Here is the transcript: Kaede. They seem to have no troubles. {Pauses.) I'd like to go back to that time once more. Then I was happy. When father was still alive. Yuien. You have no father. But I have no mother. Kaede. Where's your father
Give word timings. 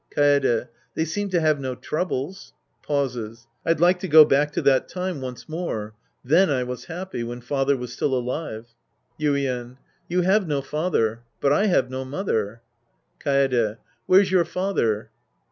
Kaede. 0.17 0.67
They 0.95 1.05
seem 1.05 1.29
to 1.29 1.39
have 1.39 1.59
no 1.59 1.75
troubles. 1.75 2.53
{Pauses.) 2.81 3.45
I'd 3.63 3.79
like 3.79 3.99
to 3.99 4.07
go 4.07 4.25
back 4.25 4.51
to 4.53 4.61
that 4.63 4.89
time 4.89 5.21
once 5.21 5.47
more. 5.47 5.93
Then 6.25 6.49
I 6.49 6.63
was 6.63 6.85
happy. 6.85 7.23
When 7.23 7.39
father 7.39 7.77
was 7.77 7.93
still 7.93 8.15
alive. 8.15 8.73
Yuien. 9.19 9.77
You 10.07 10.21
have 10.23 10.47
no 10.47 10.63
father. 10.63 11.19
But 11.39 11.53
I 11.53 11.67
have 11.67 11.91
no 11.91 12.03
mother. 12.03 12.63
Kaede. 13.19 13.77
Where's 14.07 14.31
your 14.31 14.43
father 14.43 15.11